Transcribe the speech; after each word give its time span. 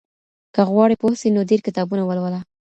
که 0.53 0.61
غواړې 0.69 0.95
پوه 1.01 1.13
سې 1.21 1.27
نو 1.35 1.41
ډېر 1.49 1.61
کتابونه 1.67 2.03
ولوله. 2.05 2.39